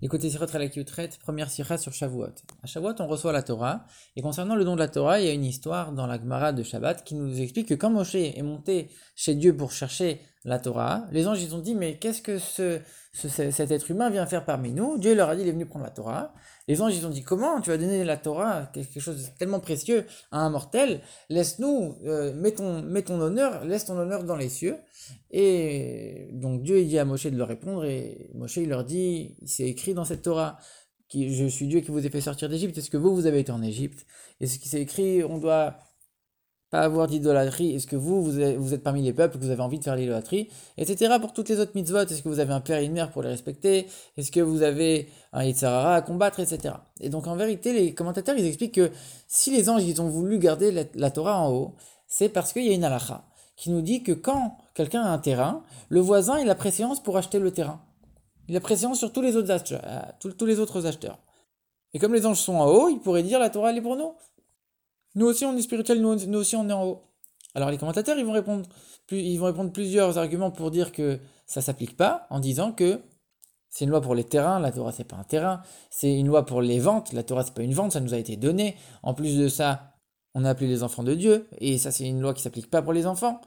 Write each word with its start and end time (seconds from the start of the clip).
Écoutez 0.00 0.30
Sirot 0.30 0.46
traite 0.46 1.18
première 1.18 1.50
sira 1.50 1.76
sur 1.76 1.92
Shavuot. 1.92 2.30
À 2.62 2.66
Shavuot, 2.68 2.94
on 3.00 3.08
reçoit 3.08 3.32
la 3.32 3.42
Torah, 3.42 3.84
et 4.14 4.22
concernant 4.22 4.54
le 4.54 4.64
don 4.64 4.76
de 4.76 4.78
la 4.78 4.86
Torah, 4.86 5.18
il 5.18 5.26
y 5.26 5.28
a 5.28 5.32
une 5.32 5.44
histoire 5.44 5.90
dans 5.90 6.06
la 6.06 6.20
Gemara 6.20 6.52
de 6.52 6.62
Shabbat 6.62 7.02
qui 7.02 7.16
nous 7.16 7.40
explique 7.40 7.66
que 7.66 7.74
quand 7.74 7.90
Moshe 7.90 8.14
est 8.14 8.40
monté 8.42 8.90
chez 9.16 9.34
Dieu 9.34 9.56
pour 9.56 9.72
chercher 9.72 10.20
la 10.44 10.58
Torah, 10.58 11.06
les 11.10 11.26
anges 11.26 11.42
ils 11.42 11.54
ont 11.54 11.58
dit 11.58 11.74
mais 11.74 11.98
qu'est-ce 11.98 12.22
que 12.22 12.38
ce, 12.38 12.80
cet 13.12 13.70
être 13.70 13.90
humain 13.90 14.10
vient 14.10 14.26
faire 14.26 14.44
parmi 14.44 14.72
nous? 14.72 14.98
Dieu 14.98 15.14
leur 15.14 15.28
a 15.28 15.36
dit 15.36 15.42
il 15.42 15.48
est 15.48 15.52
venu 15.52 15.66
prendre 15.66 15.84
la 15.84 15.90
Torah. 15.90 16.32
Les 16.68 16.80
anges 16.80 16.96
ils 16.96 17.06
ont 17.06 17.10
dit 17.10 17.22
comment 17.22 17.60
tu 17.60 17.70
vas 17.70 17.78
donner 17.78 18.04
la 18.04 18.16
Torah, 18.16 18.70
quelque 18.72 19.00
chose 19.00 19.24
de 19.24 19.38
tellement 19.38 19.60
précieux 19.60 20.06
à 20.30 20.40
un 20.40 20.50
mortel? 20.50 21.00
Laisse-nous, 21.28 21.96
euh, 22.04 22.32
mets, 22.34 22.52
ton, 22.52 22.82
ton 23.04 23.20
honneur, 23.20 23.64
laisse 23.64 23.86
ton 23.86 23.98
honneur 23.98 24.24
dans 24.24 24.36
les 24.36 24.48
cieux. 24.48 24.76
Et 25.30 26.28
donc 26.32 26.62
Dieu 26.62 26.80
il 26.80 26.88
dit 26.88 26.98
à 26.98 27.04
Moshe 27.04 27.26
de 27.26 27.36
leur 27.36 27.48
répondre 27.48 27.84
et 27.84 28.30
Moshe 28.34 28.56
il 28.56 28.68
leur 28.68 28.84
dit, 28.84 29.36
c'est 29.44 29.66
écrit 29.66 29.94
dans 29.94 30.04
cette 30.04 30.22
Torah, 30.22 30.58
qui, 31.08 31.34
je 31.34 31.46
suis 31.46 31.66
Dieu 31.66 31.80
qui 31.80 31.90
vous 31.90 32.04
ai 32.04 32.10
fait 32.10 32.20
sortir 32.20 32.48
d'Égypte, 32.48 32.76
est-ce 32.78 32.90
que 32.90 32.96
vous, 32.96 33.14
vous 33.14 33.26
avez 33.26 33.40
été 33.40 33.50
en 33.50 33.62
Égypte? 33.62 34.06
Et 34.40 34.46
ce 34.46 34.58
qui 34.58 34.68
s'est 34.68 34.80
écrit, 34.80 35.24
on 35.24 35.38
doit 35.38 35.76
pas 36.70 36.80
avoir 36.80 37.06
d'idolâtrie, 37.06 37.74
est-ce 37.74 37.86
que 37.86 37.96
vous, 37.96 38.22
vous 38.22 38.40
êtes, 38.74 38.82
parmi 38.82 39.02
les 39.02 39.14
peuples, 39.14 39.38
que 39.38 39.42
vous 39.42 39.50
avez 39.50 39.62
envie 39.62 39.78
de 39.78 39.84
faire 39.84 39.96
l'idolâtrie, 39.96 40.50
etc. 40.76 41.14
Pour 41.18 41.32
toutes 41.32 41.48
les 41.48 41.60
autres 41.60 41.72
mitzvot, 41.74 42.00
est-ce 42.00 42.22
que 42.22 42.28
vous 42.28 42.40
avez 42.40 42.52
un 42.52 42.60
père 42.60 42.78
et 42.78 42.84
une 42.84 42.92
mère 42.92 43.10
pour 43.10 43.22
les 43.22 43.30
respecter, 43.30 43.86
est-ce 44.16 44.30
que 44.30 44.40
vous 44.40 44.62
avez 44.62 45.08
un 45.32 45.44
Yitzhara 45.44 45.94
à 45.94 46.02
combattre, 46.02 46.40
etc. 46.40 46.74
Et 47.00 47.08
donc 47.08 47.26
en 47.26 47.36
vérité, 47.36 47.72
les 47.72 47.94
commentateurs, 47.94 48.36
ils 48.36 48.46
expliquent 48.46 48.74
que 48.74 48.90
si 49.26 49.50
les 49.50 49.70
anges, 49.70 49.84
ils 49.84 50.02
ont 50.02 50.08
voulu 50.08 50.38
garder 50.38 50.86
la, 50.94 51.10
Torah 51.10 51.38
en 51.38 51.50
haut, 51.50 51.74
c'est 52.06 52.28
parce 52.28 52.52
qu'il 52.52 52.64
y 52.64 52.70
a 52.70 52.74
une 52.74 52.84
halakha 52.84 53.24
qui 53.56 53.70
nous 53.70 53.80
dit 53.80 54.02
que 54.02 54.12
quand 54.12 54.58
quelqu'un 54.74 55.02
a 55.02 55.08
un 55.08 55.18
terrain, 55.18 55.62
le 55.88 56.00
voisin, 56.00 56.38
il 56.38 56.50
a 56.50 56.54
préséance 56.54 57.02
pour 57.02 57.16
acheter 57.16 57.38
le 57.38 57.50
terrain. 57.50 57.80
Il 58.46 58.56
a 58.56 58.60
préséance 58.60 58.98
sur 58.98 59.12
tous 59.12 59.20
les 59.20 59.36
autres 59.36 59.50
acheteurs. 59.50 59.82
Tous 60.20 60.46
les 60.46 60.60
autres 60.60 60.86
acheteurs. 60.86 61.18
Et 61.94 61.98
comme 61.98 62.14
les 62.14 62.26
anges 62.26 62.38
sont 62.38 62.54
en 62.54 62.66
haut, 62.66 62.88
ils 62.88 63.00
pourraient 63.00 63.22
dire 63.22 63.38
la 63.38 63.50
Torah, 63.50 63.70
elle 63.70 63.78
est 63.78 63.82
pour 63.82 63.96
nous. 63.96 64.12
Nous 65.14 65.26
aussi, 65.26 65.44
on 65.44 65.56
est 65.56 65.62
spirituel, 65.62 66.00
nous, 66.00 66.36
aussi, 66.36 66.56
on 66.56 66.68
est 66.68 66.72
en 66.72 66.84
haut. 66.84 67.02
Alors 67.54 67.70
les 67.70 67.78
commentateurs, 67.78 68.18
ils 68.18 68.24
vont 68.24 68.32
répondre, 68.32 68.66
ils 69.10 69.38
vont 69.38 69.46
répondre 69.46 69.72
plusieurs 69.72 70.18
arguments 70.18 70.50
pour 70.50 70.70
dire 70.70 70.92
que 70.92 71.18
ça 71.46 71.60
s'applique 71.60 71.96
pas, 71.96 72.26
en 72.30 72.40
disant 72.40 72.72
que 72.72 73.00
c'est 73.70 73.84
une 73.84 73.90
loi 73.90 74.00
pour 74.00 74.14
les 74.14 74.24
terrains, 74.24 74.60
la 74.60 74.70
Torah 74.70 74.92
c'est 74.92 75.04
pas 75.04 75.16
un 75.16 75.24
terrain, 75.24 75.62
c'est 75.90 76.14
une 76.14 76.26
loi 76.26 76.44
pour 76.46 76.62
les 76.62 76.78
ventes, 76.78 77.12
la 77.12 77.22
Torah 77.22 77.42
c'est 77.44 77.54
pas 77.54 77.62
une 77.62 77.74
vente, 77.74 77.92
ça 77.92 78.00
nous 78.00 78.14
a 78.14 78.18
été 78.18 78.36
donné. 78.36 78.76
En 79.02 79.14
plus 79.14 79.36
de 79.36 79.48
ça, 79.48 79.94
on 80.34 80.44
a 80.44 80.50
appelé 80.50 80.68
les 80.68 80.82
enfants 80.82 81.02
de 81.02 81.14
Dieu, 81.14 81.48
et 81.58 81.78
ça 81.78 81.90
c'est 81.90 82.06
une 82.06 82.20
loi 82.20 82.34
qui 82.34 82.42
s'applique 82.42 82.70
pas 82.70 82.82
pour 82.82 82.92
les 82.92 83.06
enfants. 83.06 83.40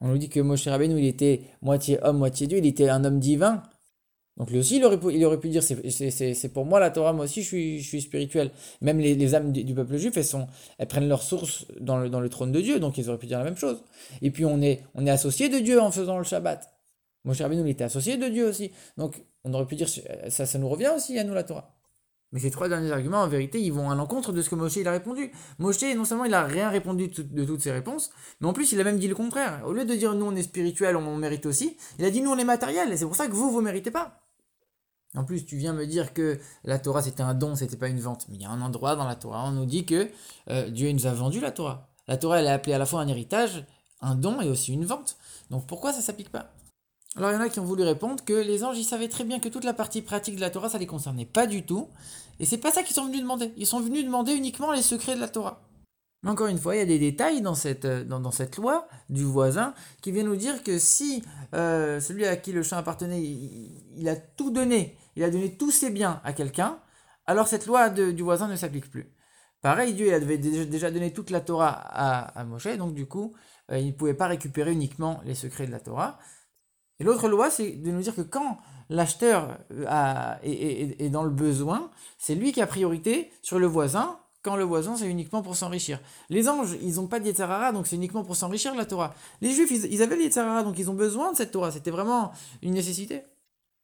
On 0.00 0.08
nous 0.08 0.18
dit 0.18 0.28
que 0.28 0.40
Moshe 0.40 0.66
Rabbeinu, 0.66 0.98
il 0.98 1.06
était 1.06 1.42
moitié 1.62 2.02
homme, 2.02 2.18
moitié 2.18 2.46
Dieu, 2.46 2.58
il 2.58 2.66
était 2.66 2.88
un 2.88 3.04
homme 3.04 3.20
divin, 3.20 3.62
donc 4.36 4.50
lui 4.50 4.58
aussi, 4.58 4.78
il 4.78 4.84
aurait 4.84 4.98
pu, 4.98 5.12
il 5.12 5.24
aurait 5.24 5.38
pu 5.38 5.48
dire, 5.48 5.62
c'est 5.62 6.52
pour 6.52 6.64
moi 6.64 6.80
la 6.80 6.90
Torah, 6.90 7.12
moi 7.12 7.26
aussi 7.26 7.42
je 7.42 7.46
suis, 7.46 7.80
je 7.80 7.86
suis 7.86 8.00
spirituel. 8.00 8.50
Même 8.80 8.98
les, 8.98 9.14
les 9.14 9.34
âmes 9.36 9.52
du, 9.52 9.74
peuple 9.74 9.96
juif, 9.96 10.16
elles, 10.16 10.24
sont, 10.24 10.48
elles 10.78 10.88
prennent 10.88 11.08
leur 11.08 11.22
source 11.22 11.66
dans 11.80 11.98
le, 11.98 12.10
dans 12.10 12.18
le 12.18 12.28
trône 12.28 12.50
de 12.50 12.60
Dieu, 12.60 12.80
donc 12.80 12.98
ils 12.98 13.08
auraient 13.08 13.18
pu 13.18 13.26
dire 13.26 13.38
la 13.38 13.44
même 13.44 13.56
chose. 13.56 13.84
Et 14.22 14.32
puis 14.32 14.44
on 14.44 14.60
est, 14.60 14.82
on 14.94 15.06
est 15.06 15.10
associé 15.10 15.48
de 15.48 15.58
Dieu 15.60 15.80
en 15.80 15.92
faisant 15.92 16.18
le 16.18 16.24
Shabbat. 16.24 16.68
Moshe 17.24 17.40
Rabbeinu, 17.40 17.62
il 17.62 17.70
était 17.70 17.84
associé 17.84 18.16
de 18.16 18.26
Dieu 18.28 18.48
aussi. 18.48 18.72
Donc 18.96 19.24
on 19.44 19.54
aurait 19.54 19.66
pu 19.66 19.76
dire, 19.76 19.88
ça, 19.88 20.46
ça 20.46 20.58
nous 20.58 20.68
revient 20.68 20.90
aussi 20.94 21.16
à 21.16 21.22
nous 21.22 21.34
la 21.34 21.44
Torah. 21.44 21.72
Mais 22.32 22.40
ces 22.40 22.50
trois 22.50 22.68
derniers 22.68 22.90
arguments, 22.90 23.22
en 23.22 23.28
vérité, 23.28 23.60
ils 23.60 23.72
vont 23.72 23.88
à 23.88 23.94
l'encontre 23.94 24.32
de 24.32 24.42
ce 24.42 24.50
que 24.50 24.56
Moshe 24.56 24.74
il 24.74 24.88
a 24.88 24.90
répondu. 24.90 25.30
Moshe, 25.60 25.80
non 25.96 26.04
seulement 26.04 26.24
il 26.24 26.32
n'a 26.32 26.42
rien 26.42 26.68
répondu 26.70 27.06
de 27.06 27.44
toutes 27.44 27.60
ses 27.60 27.70
réponses, 27.70 28.10
mais 28.40 28.48
en 28.48 28.52
plus 28.52 28.72
il 28.72 28.80
a 28.80 28.84
même 28.84 28.98
dit 28.98 29.06
le 29.06 29.14
contraire. 29.14 29.62
Au 29.64 29.72
lieu 29.72 29.84
de 29.84 29.94
dire 29.94 30.12
nous 30.14 30.26
on 30.26 30.34
est 30.34 30.42
spirituel, 30.42 30.96
on 30.96 31.16
mérite 31.16 31.46
aussi, 31.46 31.76
il 32.00 32.04
a 32.04 32.10
dit 32.10 32.20
nous 32.20 32.32
on 32.32 32.36
est 32.36 32.44
matériel, 32.44 32.92
et 32.92 32.96
c'est 32.96 33.04
pour 33.04 33.14
ça 33.14 33.28
que 33.28 33.32
vous, 33.32 33.52
vous 33.52 33.60
méritez 33.60 33.92
pas. 33.92 34.23
En 35.14 35.24
plus, 35.24 35.46
tu 35.46 35.56
viens 35.56 35.72
me 35.72 35.86
dire 35.86 36.12
que 36.12 36.38
la 36.64 36.78
Torah 36.78 37.02
c'était 37.02 37.22
un 37.22 37.34
don, 37.34 37.54
c'était 37.54 37.76
pas 37.76 37.88
une 37.88 38.00
vente. 38.00 38.26
Mais 38.28 38.36
il 38.36 38.42
y 38.42 38.44
a 38.44 38.50
un 38.50 38.60
endroit 38.60 38.96
dans 38.96 39.04
la 39.04 39.14
Torah, 39.14 39.44
on 39.46 39.52
nous 39.52 39.66
dit 39.66 39.84
que 39.84 40.08
euh, 40.50 40.68
Dieu 40.70 40.90
nous 40.92 41.06
a 41.06 41.12
vendu 41.12 41.40
la 41.40 41.52
Torah. 41.52 41.88
La 42.08 42.16
Torah, 42.16 42.40
elle 42.40 42.46
est 42.46 42.50
appelée 42.50 42.74
à 42.74 42.78
la 42.78 42.86
fois 42.86 43.00
un 43.00 43.08
héritage, 43.08 43.64
un 44.00 44.14
don 44.14 44.40
et 44.40 44.48
aussi 44.48 44.72
une 44.72 44.84
vente. 44.84 45.16
Donc 45.50 45.66
pourquoi 45.66 45.92
ça 45.92 46.00
s'applique 46.00 46.30
pas? 46.30 46.50
Alors 47.16 47.30
il 47.30 47.34
y 47.34 47.36
en 47.36 47.40
a 47.40 47.48
qui 47.48 47.60
ont 47.60 47.64
voulu 47.64 47.84
répondre 47.84 48.24
que 48.24 48.32
les 48.32 48.64
anges, 48.64 48.76
ils 48.76 48.84
savaient 48.84 49.08
très 49.08 49.22
bien 49.22 49.38
que 49.38 49.48
toute 49.48 49.64
la 49.64 49.72
partie 49.72 50.02
pratique 50.02 50.34
de 50.34 50.40
la 50.40 50.50
Torah, 50.50 50.68
ça 50.68 50.78
les 50.78 50.86
concernait 50.86 51.26
pas 51.26 51.46
du 51.46 51.64
tout. 51.64 51.88
Et 52.40 52.44
c'est 52.44 52.58
pas 52.58 52.72
ça 52.72 52.82
qu'ils 52.82 52.96
sont 52.96 53.06
venus 53.06 53.20
demander. 53.20 53.52
Ils 53.56 53.66
sont 53.66 53.80
venus 53.80 54.04
demander 54.04 54.32
uniquement 54.32 54.72
les 54.72 54.82
secrets 54.82 55.14
de 55.14 55.20
la 55.20 55.28
Torah. 55.28 55.60
Mais 56.24 56.30
encore 56.30 56.46
une 56.46 56.58
fois, 56.58 56.74
il 56.74 56.78
y 56.78 56.82
a 56.82 56.86
des 56.86 56.98
détails 56.98 57.42
dans 57.42 57.54
cette, 57.54 57.84
euh, 57.84 58.02
dans, 58.02 58.18
loi 58.56 58.88
du 59.10 59.24
voisin 59.24 59.74
qui 60.00 60.10
vient 60.10 60.24
nous 60.24 60.36
dire 60.36 60.62
que 60.64 60.78
si 60.78 61.22
euh, 61.54 62.00
celui 62.00 62.24
à 62.24 62.36
qui 62.36 62.50
le 62.50 62.62
champ 62.62 62.78
appartenait, 62.78 63.22
il, 63.22 64.08
a 64.08 64.16
tout 64.16 64.50
donné, 64.50 64.96
il 65.16 65.22
a 65.22 65.30
donné 65.30 65.54
tous 65.54 65.70
ses 65.70 65.90
biens 65.90 66.22
à 66.24 66.32
quelqu'un, 66.32 66.78
alors 67.26 67.46
cette 67.46 67.66
loi 67.66 67.90
du 67.90 68.22
voisin 68.22 68.48
ne 68.48 68.56
s'applique 68.56 68.90
plus. 68.90 69.06
Pareil, 69.60 69.92
Dieu 69.92 70.12
avait 70.14 70.38
déjà 70.38 70.90
donné 70.90 71.12
toute 71.12 71.28
la 71.28 71.42
Torah 71.42 71.72
à, 71.72 72.44
Moshe, 72.44 72.74
donc 72.78 72.94
du 72.94 73.06
coup, 73.06 73.34
euh, 73.70 73.78
il 73.78 73.88
ne 73.88 73.92
pouvait 73.92 74.14
pas 74.14 74.26
récupérer 74.26 74.72
uniquement 74.72 75.20
les 75.26 75.34
secrets 75.34 75.66
de 75.66 75.72
la 75.72 75.80
Torah. 75.80 76.18
Et 77.00 77.04
l'autre 77.04 77.28
loi, 77.28 77.50
c'est 77.50 77.72
de 77.72 77.90
nous 77.90 78.00
dire 78.00 78.14
que 78.14 78.22
quand 78.22 78.58
l'acheteur 78.88 79.58
est, 80.42 81.02
est, 81.02 81.10
dans 81.10 81.24
le 81.24 81.30
besoin, 81.30 81.90
c'est 82.18 82.34
lui 82.34 82.52
qui 82.52 82.62
a 82.62 82.66
priorité 82.66 83.30
sur 83.42 83.58
le 83.58 83.66
voisin 83.66 84.18
quand 84.44 84.56
le 84.56 84.64
voisin, 84.64 84.96
c'est 84.96 85.08
uniquement 85.08 85.42
pour 85.42 85.56
s'enrichir. 85.56 86.00
Les 86.28 86.48
anges, 86.48 86.76
ils 86.82 86.96
n'ont 86.96 87.06
pas 87.06 87.18
de 87.18 87.72
donc 87.72 87.86
c'est 87.86 87.96
uniquement 87.96 88.22
pour 88.22 88.36
s'enrichir 88.36 88.74
la 88.74 88.84
Torah. 88.84 89.14
Les 89.40 89.50
juifs, 89.50 89.70
ils, 89.90 90.02
avaient 90.02 90.16
le 90.16 90.62
donc 90.62 90.78
ils 90.78 90.90
ont 90.90 90.94
besoin 90.94 91.32
de 91.32 91.36
cette 91.36 91.50
Torah. 91.50 91.72
C'était 91.72 91.90
vraiment 91.90 92.30
une 92.62 92.74
nécessité. 92.74 93.22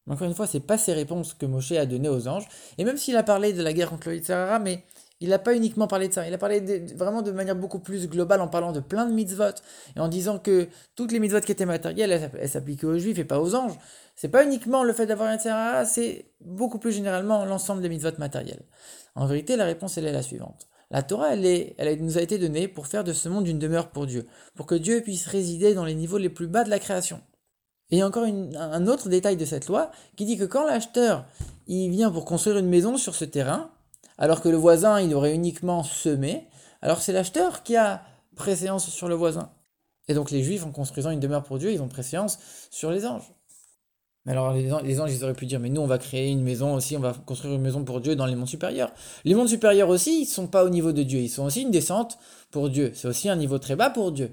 Encore 0.09 0.26
une 0.26 0.34
fois, 0.34 0.47
c'est 0.47 0.60
pas 0.60 0.76
ces 0.76 0.93
réponses 0.93 1.34
que 1.34 1.47
Moshe 1.47 1.72
a 1.72 1.87
données 1.87 2.09
aux 2.10 2.28
anges. 2.28 2.47
Et 2.76 2.84
même 2.84 2.99
s'il 2.99 3.16
a 3.16 3.22
parlé 3.22 3.54
de 3.54 3.62
la 3.62 3.72
guerre 3.72 3.88
contre 3.88 4.10
le 4.10 4.59
mais 4.59 4.84
il 5.20 5.28
n'a 5.28 5.38
pas 5.38 5.54
uniquement 5.54 5.86
parlé 5.86 6.08
de 6.08 6.14
ça. 6.14 6.26
Il 6.26 6.32
a 6.32 6.38
parlé 6.38 6.60
vraiment 6.97 7.20
de 7.20 7.31
manière 7.31 7.54
beaucoup 7.54 7.78
plus 7.78 8.08
globale 8.08 8.41
en 8.41 8.48
parlant 8.48 8.72
de 8.72 8.81
plein 8.81 9.04
de 9.04 9.12
mitzvot 9.12 9.54
et 9.94 10.00
en 10.00 10.08
disant 10.08 10.38
que 10.38 10.69
toutes 10.97 11.12
les 11.12 11.20
mitzvot 11.20 11.41
qui 11.41 11.53
étaient 11.53 11.66
matérielles, 11.66 12.31
elles, 12.38 12.48
s'appliquaient 12.48 12.86
aux 12.86 12.98
juifs 12.98 13.19
et 13.19 13.25
pas 13.25 13.38
aux 13.38 13.54
anges. 13.54 13.76
C'est 14.16 14.31
pas 14.31 14.44
uniquement 14.44 14.82
le 14.82 14.94
fait 14.94 15.06
d'avoir 15.06 15.28
un 15.28 15.32
Yetzarara, 15.32 15.84
c'est 15.84 16.26
beaucoup 16.41 16.78
plus 16.78 16.92
généralement 16.92 17.44
l'ensemble 17.44 17.82
des 17.82 17.91
mitzvot 17.91 18.16
matérielles. 18.19 18.62
En 19.14 19.26
vérité, 19.26 19.56
la 19.56 19.66
réponse, 19.66 19.98
elle 19.98 20.06
est 20.06 20.12
la 20.12 20.22
suivante. 20.22 20.69
La 20.91 21.03
Torah, 21.03 21.34
elle 21.34 22.02
nous 22.02 22.19
a 22.19 22.22
été 22.22 22.38
donnée 22.38 22.66
pour 22.66 22.87
faire 22.87 23.04
de 23.04 23.12
ce 23.12 23.28
monde 23.28 23.47
une 23.47 23.58
demeure 23.58 23.91
pour 23.91 24.06
Dieu, 24.06 24.26
pour 24.56 24.66
que 24.66 24.75
Dieu 24.75 25.02
puisse 25.02 25.26
résider 25.26 25.75
dans 25.75 25.84
les 25.84 25.94
niveaux 25.94 26.19
les 26.19 26.31
plus 26.31 26.48
bas 26.48 26.64
de 26.64 26.70
la 26.70 26.78
création. 26.78 27.20
Et 27.91 27.97
il 27.97 27.98
y 27.98 28.02
a 28.02 28.06
encore 28.06 28.25
un 28.25 28.87
autre 28.87 29.08
détail 29.08 29.37
de 29.37 29.44
cette 29.44 29.66
loi 29.66 29.91
qui 30.16 30.25
dit 30.25 30.38
que 30.38 30.44
quand 30.44 30.64
l'acheteur 30.64 31.26
il 31.66 31.91
vient 31.91 32.10
pour 32.10 32.25
construire 32.25 32.58
une 32.58 32.69
maison 32.69 32.97
sur 32.97 33.14
ce 33.14 33.25
terrain, 33.25 33.70
alors 34.20 34.41
que 34.41 34.48
le 34.48 34.56
voisin 34.56 35.00
il 35.00 35.12
aurait 35.14 35.34
uniquement 35.34 35.82
semé, 35.82 36.47
alors 36.82 37.03
c'est 37.03 37.12
l'acheteur 37.12 37.64
qui 37.64 37.76
a 37.76 38.03
préséance 38.36 38.88
sur 38.88 39.08
le 39.08 39.16
voisin. 39.16 39.50
Et 40.06 40.14
donc 40.14 40.31
les 40.31 40.42
juifs 40.42 40.64
en 40.64 40.70
construisant 40.70 41.10
une 41.10 41.20
demeure 41.20 41.42
pour 41.42 41.58
Dieu, 41.58 41.72
ils 41.72 41.82
ont 41.82 41.88
préséance 41.88 42.38
sur 42.70 42.91
les 42.91 43.06
anges. 43.06 43.32
Mais 44.26 44.32
alors 44.32 44.53
les, 44.53 45.00
anges, 45.00 45.12
ils 45.12 45.25
auraient 45.25 45.34
pu 45.34 45.47
dire, 45.47 45.60
mais 45.60 45.70
nous, 45.70 45.81
on 45.81 45.86
va 45.86 45.97
créer 45.97 46.31
une 46.31 46.42
maison 46.42 46.75
aussi, 46.75 46.97
on 46.97 47.00
va 47.00 47.14
construire 47.14 47.54
une 47.54 47.62
maison 47.62 47.84
pour 47.84 48.00
Dieu 48.00 48.16
dans 48.16 48.26
les 48.26 48.34
mondes 48.34 48.48
supérieurs. 48.48 48.92
Les 49.25 49.34
mondes 49.34 49.48
supérieurs 49.48 49.88
aussi, 49.88 50.22
ils 50.22 50.26
sont 50.26 50.47
pas 50.47 50.64
au 50.64 50.69
niveau 50.69 50.92
de 50.92 51.02
Dieu, 51.02 51.20
ils 51.20 51.31
sont 51.31 51.44
aussi 51.44 51.62
une 51.62 51.70
descente 51.70 52.19
pour 52.50 52.69
Dieu. 52.69 52.92
C'est 52.94 53.08
aussi 53.08 53.31
un 53.31 53.37
niveau 53.37 53.58
très 53.58 53.76
bas 53.76 53.88
pour 53.88 54.12
Dieu. 54.12 54.31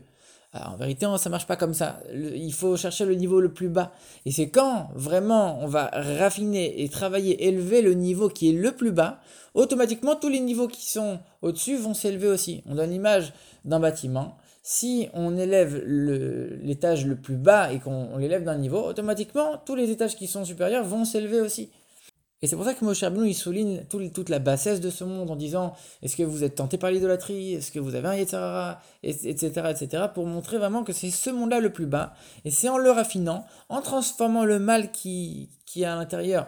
Alors, 0.57 0.73
en 0.73 0.77
vérité, 0.77 1.05
ça 1.17 1.29
marche 1.29 1.47
pas 1.47 1.55
comme 1.55 1.73
ça. 1.73 1.99
il 2.13 2.53
faut 2.53 2.75
chercher 2.77 3.05
le 3.05 3.15
niveau 3.15 3.39
le 3.39 3.53
plus 3.53 3.69
bas. 3.69 3.91
Et 4.25 4.31
c'est 4.31 4.49
quand 4.49 4.89
vraiment 4.95 5.59
on 5.61 5.67
va 5.67 5.89
raffiner 5.93 6.83
et 6.83 6.89
travailler, 6.89 7.47
élever 7.47 7.81
le 7.81 7.93
niveau 7.93 8.29
qui 8.29 8.49
est 8.49 8.53
le 8.53 8.71
plus 8.71 8.91
bas, 8.91 9.19
automatiquement 9.53 10.15
tous 10.15 10.29
les 10.29 10.39
niveaux 10.39 10.67
qui 10.67 10.89
sont 10.89 11.19
au-dessus 11.41 11.77
vont 11.77 11.93
s'élever 11.93 12.27
aussi. 12.27 12.63
On 12.65 12.75
donne 12.75 12.91
l'image 12.91 13.33
d'un 13.65 13.79
bâtiment 13.79 14.37
si 14.69 15.07
on 15.13 15.37
élève 15.37 15.81
l'étage 15.85 17.05
le, 17.05 17.15
plus 17.15 17.37
bas 17.37 17.71
et 17.71 17.79
qu'on 17.79 18.17
l'élève 18.17 18.43
d'un 18.43 18.57
niveau, 18.57 18.83
automatiquement, 18.85 19.57
tous 19.65 19.75
les 19.75 19.91
étages 19.91 20.17
qui 20.17 20.27
sont 20.27 20.43
supérieurs 20.43 20.83
vont 20.83 21.05
s'élever 21.05 21.39
aussi. 21.39 21.69
Et 22.41 22.47
c'est 22.47 22.55
pour 22.55 22.65
ça 22.65 22.75
que 22.75 22.85
Moshe 22.85 23.01
Rabbeinu, 23.01 23.27
il 23.27 23.33
souligne 23.33 23.85
toute 23.87 24.29
la 24.29 24.37
bassesse 24.37 24.79
de 24.79 24.91
ce 24.91 25.03
monde 25.03 25.31
en 25.31 25.35
disant 25.35 25.73
est-ce 26.03 26.15
que 26.15 26.23
vous 26.23 26.43
êtes 26.43 26.55
tenté 26.55 26.77
par 26.77 26.91
l'idolâtrie? 26.91 27.55
Est-ce 27.55 27.71
que 27.71 27.79
vous 27.79 27.95
avez 27.95 28.07
un 28.07 28.77
Etc. 29.03 29.61
etc. 29.69 30.03
pour 30.13 30.25
montrer 30.27 30.59
vraiment 30.59 30.83
que 30.83 30.93
c'est 30.93 31.09
ce 31.09 31.31
monde-là 31.31 31.59
le 31.59 31.71
plus 31.71 31.87
bas. 31.87 32.13
Et 32.45 32.51
c'est 32.51 32.69
en 32.69 32.77
le 32.77 32.91
raffinant, 32.91 33.45
en 33.69 33.81
transformant 33.81 34.45
le 34.45 34.59
mal 34.59 34.91
qui, 34.91 35.49
qui 35.65 35.81
est 35.81 35.85
à 35.85 35.95
l'intérieur 35.95 36.47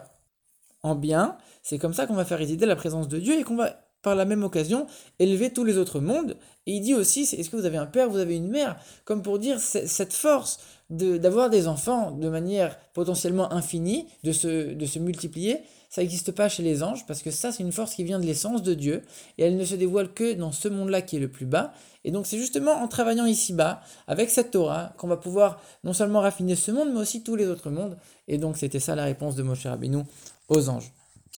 en 0.82 0.94
bien, 0.94 1.36
c'est 1.62 1.78
comme 1.78 1.92
ça 1.92 2.06
qu'on 2.06 2.14
va 2.14 2.24
faire 2.24 2.38
résider 2.38 2.66
la 2.66 2.76
présence 2.76 3.08
de 3.08 3.18
Dieu 3.18 3.38
et 3.38 3.42
qu'on 3.42 3.56
va 3.56 3.76
par 4.02 4.14
la 4.14 4.24
même 4.24 4.44
occasion 4.44 4.86
élever 5.18 5.50
tous 5.50 5.64
les 5.64 5.78
autres 5.78 6.00
mondes. 6.00 6.36
Et 6.66 6.72
il 6.72 6.80
dit 6.80 6.94
aussi, 6.94 7.22
est-ce 7.22 7.50
que 7.50 7.56
vous 7.56 7.66
avez 7.66 7.78
un 7.78 7.86
père, 7.86 8.08
vous 8.08 8.18
avez 8.18 8.36
une 8.36 8.48
mère? 8.48 8.76
Comme 9.04 9.22
pour 9.22 9.38
dire 9.38 9.58
cette 9.60 10.12
force 10.12 10.60
d'avoir 10.90 11.50
des 11.50 11.68
enfants 11.68 12.10
de 12.10 12.28
manière 12.28 12.78
potentiellement 12.94 13.52
infinie, 13.52 14.06
de 14.24 14.32
se, 14.32 14.74
de 14.74 14.86
se 14.86 14.98
multiplier, 14.98 15.58
ça 15.88 16.02
n'existe 16.02 16.30
pas 16.30 16.48
chez 16.48 16.62
les 16.62 16.84
anges, 16.84 17.04
parce 17.06 17.20
que 17.22 17.32
ça 17.32 17.50
c'est 17.50 17.64
une 17.64 17.72
force 17.72 17.94
qui 17.96 18.04
vient 18.04 18.20
de 18.20 18.24
l'essence 18.24 18.62
de 18.62 18.74
Dieu, 18.74 19.02
et 19.38 19.44
elle 19.44 19.56
ne 19.56 19.64
se 19.64 19.74
dévoile 19.74 20.12
que 20.12 20.34
dans 20.34 20.52
ce 20.52 20.68
monde-là 20.68 21.02
qui 21.02 21.16
est 21.16 21.20
le 21.20 21.28
plus 21.28 21.46
bas. 21.46 21.72
Et 22.04 22.12
donc 22.12 22.26
c'est 22.26 22.38
justement 22.38 22.72
en 22.72 22.86
travaillant 22.86 23.26
ici-bas, 23.26 23.80
avec 24.06 24.30
cette 24.30 24.52
Torah, 24.52 24.92
qu'on 24.98 25.08
va 25.08 25.16
pouvoir 25.16 25.60
non 25.82 25.92
seulement 25.92 26.20
raffiner 26.20 26.54
ce 26.54 26.70
monde, 26.70 26.90
mais 26.92 27.00
aussi 27.00 27.24
tous 27.24 27.34
les 27.34 27.48
autres 27.48 27.70
mondes. 27.70 27.96
Et 28.28 28.38
donc 28.38 28.56
c'était 28.56 28.78
ça 28.78 28.94
la 28.94 29.04
réponse 29.04 29.34
de 29.34 29.42
Moshe 29.42 29.66
Rabbeinu 29.66 30.04
aux 30.48 30.68
anges. 30.68 30.92